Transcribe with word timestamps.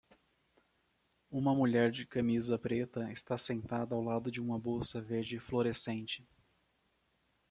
Uma 1.29 1.53
mulher 1.53 1.91
de 1.91 2.07
camisa 2.07 2.57
preta 2.57 3.11
está 3.11 3.37
sentada 3.37 3.93
ao 3.93 4.01
lado 4.01 4.31
de 4.31 4.41
uma 4.41 4.57
bolsa 4.57 4.99
verde 4.99 5.39
fluorescente. 5.39 6.25